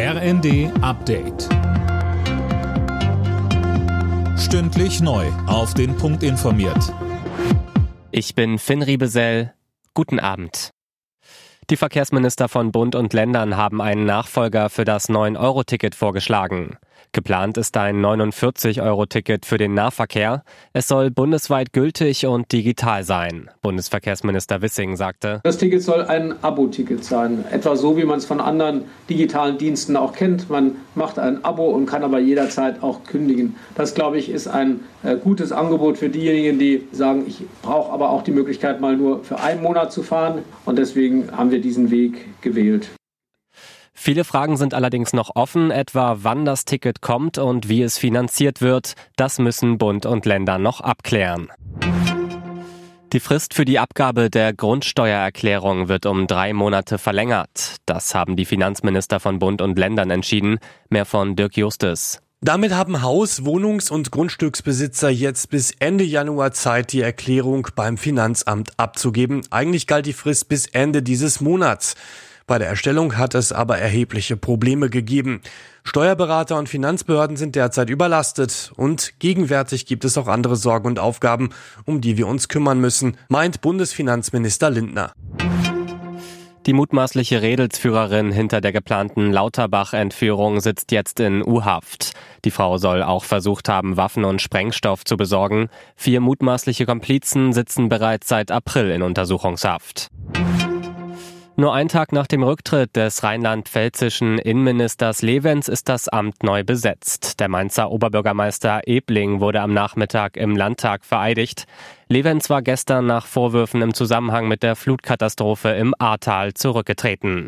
[0.00, 1.48] RND Update.
[4.38, 5.26] Stündlich neu.
[5.48, 6.94] Auf den Punkt informiert.
[8.12, 9.54] Ich bin Finn Riebesell.
[9.94, 10.70] Guten Abend.
[11.68, 16.78] Die Verkehrsminister von Bund und Ländern haben einen Nachfolger für das 9-Euro-Ticket vorgeschlagen.
[17.12, 20.44] Geplant ist ein 49-Euro-Ticket für den Nahverkehr.
[20.72, 23.50] Es soll bundesweit gültig und digital sein.
[23.62, 27.44] Bundesverkehrsminister Wissing sagte, Das Ticket soll ein Abo-Ticket sein.
[27.50, 30.50] Etwa so, wie man es von anderen digitalen Diensten auch kennt.
[30.50, 33.56] Man macht ein Abo und kann aber jederzeit auch kündigen.
[33.74, 38.10] Das, glaube ich, ist ein äh, gutes Angebot für diejenigen, die sagen, ich brauche aber
[38.10, 40.42] auch die Möglichkeit, mal nur für einen Monat zu fahren.
[40.64, 42.90] Und deswegen haben wir diesen Weg gewählt.
[44.00, 48.60] Viele Fragen sind allerdings noch offen, etwa wann das Ticket kommt und wie es finanziert
[48.60, 48.92] wird.
[49.16, 51.48] Das müssen Bund und Länder noch abklären.
[53.12, 57.78] Die Frist für die Abgabe der Grundsteuererklärung wird um drei Monate verlängert.
[57.86, 60.60] Das haben die Finanzminister von Bund und Ländern entschieden.
[60.90, 62.20] Mehr von Dirk Justus.
[62.40, 68.78] Damit haben Haus-, Wohnungs- und Grundstücksbesitzer jetzt bis Ende Januar Zeit, die Erklärung beim Finanzamt
[68.78, 69.42] abzugeben.
[69.50, 71.96] Eigentlich galt die Frist bis Ende dieses Monats.
[72.48, 75.42] Bei der Erstellung hat es aber erhebliche Probleme gegeben.
[75.84, 81.50] Steuerberater und Finanzbehörden sind derzeit überlastet und gegenwärtig gibt es auch andere Sorgen und Aufgaben,
[81.84, 85.12] um die wir uns kümmern müssen, meint Bundesfinanzminister Lindner.
[86.64, 92.12] Die mutmaßliche Redelsführerin hinter der geplanten Lauterbach-Entführung sitzt jetzt in U-Haft.
[92.46, 95.68] Die Frau soll auch versucht haben, Waffen und Sprengstoff zu besorgen.
[95.96, 100.08] Vier mutmaßliche Komplizen sitzen bereits seit April in Untersuchungshaft.
[101.60, 107.40] Nur ein Tag nach dem Rücktritt des rheinland-pfälzischen Innenministers Levens ist das Amt neu besetzt.
[107.40, 111.64] Der Mainzer Oberbürgermeister Ebling wurde am Nachmittag im Landtag vereidigt.
[112.08, 117.46] Levens war gestern nach Vorwürfen im Zusammenhang mit der Flutkatastrophe im Ahrtal zurückgetreten.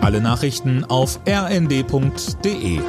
[0.00, 2.80] Alle Nachrichten auf rnd.de